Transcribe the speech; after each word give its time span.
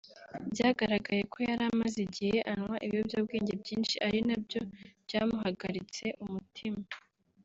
byagaragaye 0.51 1.21
ko 1.31 1.37
yari 1.49 1.63
amaze 1.71 1.97
igihe 2.07 2.37
anywa 2.51 2.77
ibiyobyabwenge 2.85 3.53
byinshi 3.61 3.95
ari 4.07 4.19
na 4.27 4.37
byo 4.43 4.61
byamuhagaritse 5.05 6.05
umutima 6.25 6.81